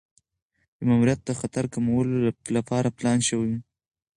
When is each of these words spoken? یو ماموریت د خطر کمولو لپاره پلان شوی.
یو 0.77 0.85
ماموریت 0.89 1.19
د 1.25 1.31
خطر 1.39 1.63
کمولو 1.73 2.15
لپاره 2.57 2.95
پلان 2.97 3.19
شوی. 3.29 3.53